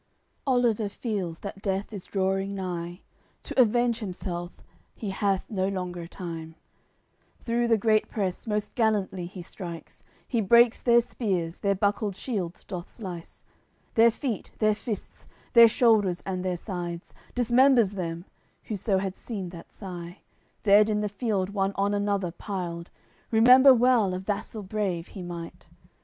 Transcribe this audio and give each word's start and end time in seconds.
AOI. 0.01 0.05
CXLVII 0.05 0.41
Oliver 0.53 0.89
feels 0.89 1.39
that 1.41 1.61
death 1.61 1.93
is 1.93 2.05
drawing 2.07 2.55
nigh; 2.55 3.01
To 3.43 3.61
avenge 3.61 3.99
himself 3.99 4.57
he 4.95 5.11
hath 5.11 5.47
no 5.47 5.67
longer 5.67 6.07
time; 6.07 6.55
Through 7.41 7.67
the 7.67 7.77
great 7.77 8.09
press 8.09 8.47
most 8.47 8.73
gallantly 8.73 9.27
he 9.27 9.43
strikes, 9.43 10.01
He 10.27 10.41
breaks 10.41 10.81
their 10.81 11.01
spears, 11.01 11.59
their 11.59 11.75
buckled 11.75 12.15
shields 12.15 12.63
doth 12.63 12.89
slice, 12.91 13.45
Their 13.93 14.09
feet, 14.09 14.49
their 14.57 14.73
fists, 14.73 15.27
their 15.53 15.67
shoulders 15.69 16.23
and 16.25 16.43
their 16.43 16.57
sides, 16.57 17.13
Dismembers 17.35 17.91
them: 17.93 18.25
whoso 18.63 18.97
had 18.97 19.15
seen 19.15 19.49
that 19.49 19.71
sigh, 19.71 20.21
Dead 20.63 20.89
in 20.89 21.01
the 21.01 21.09
field 21.09 21.51
one 21.51 21.73
on 21.75 21.93
another 21.93 22.31
piled, 22.31 22.89
Remember 23.29 23.71
well 23.71 24.15
a 24.15 24.19
vassal 24.19 24.63
brave 24.63 25.09
he 25.09 25.21
might. 25.21 25.67